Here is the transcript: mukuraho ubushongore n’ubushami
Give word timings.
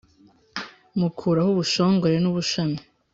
mukuraho 0.99 1.49
ubushongore 1.51 2.15
n’ubushami 2.19 2.79